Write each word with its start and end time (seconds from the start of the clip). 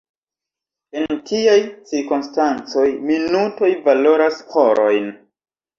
En 1.01 1.21
tiaj 1.31 1.59
cirkonstancoj 1.91 2.89
minutoj 3.13 3.71
valoras 3.91 4.45
horojn. 4.57 5.11